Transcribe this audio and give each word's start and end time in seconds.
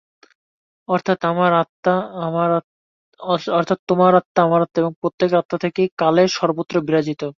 অর্থাৎ 0.87 1.17
তোমার 1.19 1.51
আত্মা, 1.55 1.93
আমার 2.19 2.49
আত্মা 4.59 4.79
এবং 4.79 4.93
প্রত্যেকের 5.01 5.37
আত্মা 5.37 5.57
একই-কালে 5.63 6.23
সর্বত্র 6.37 6.75
বিরাজিত। 6.87 7.21